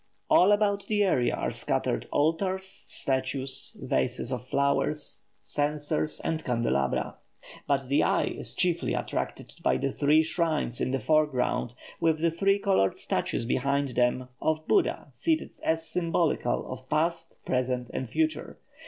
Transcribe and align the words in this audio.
All 0.31 0.51
about 0.51 0.87
the 0.87 1.03
area 1.03 1.35
are 1.35 1.51
scattered 1.51 2.07
altars, 2.09 2.83
statues, 2.87 3.77
vases 3.79 4.31
of 4.31 4.47
flowers, 4.47 5.27
censers, 5.43 6.19
and 6.21 6.43
candelabra. 6.43 7.17
But 7.67 7.87
the 7.87 8.01
eye 8.01 8.23
is 8.25 8.55
chiefly 8.55 8.95
attracted 8.95 9.53
by 9.61 9.77
the 9.77 9.91
three 9.93 10.23
shrines 10.23 10.81
in 10.81 10.89
the 10.89 10.97
foreground, 10.97 11.75
with 11.99 12.17
the 12.17 12.31
three 12.31 12.57
coloured 12.57 12.95
statues 12.97 13.45
behind 13.45 13.89
them, 13.89 14.27
of 14.41 14.67
Buddha, 14.67 15.09
seated 15.13 15.51
as 15.63 15.87
symbolical 15.87 16.65
of 16.73 16.89
Past, 16.89 17.35
Present, 17.45 17.91
and 17.93 18.09
Future. 18.09 18.57